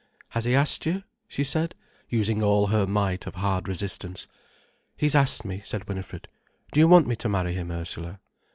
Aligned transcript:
"Has 0.29 0.45
he 0.45 0.55
asked 0.55 0.87
you?" 0.87 1.03
she 1.27 1.43
said, 1.43 1.75
using 2.09 2.41
all 2.41 2.65
her 2.65 2.87
might 2.87 3.27
of 3.27 3.35
hard 3.35 3.67
resistance. 3.67 4.25
"He's 4.97 5.13
asked 5.13 5.45
me," 5.45 5.59
said 5.59 5.87
Winifred. 5.87 6.27
"Do 6.73 6.79
you 6.79 6.87
want 6.87 7.05
me 7.05 7.15
to 7.17 7.29
marry 7.29 7.53
him, 7.53 7.69
Ursula?" 7.69 8.19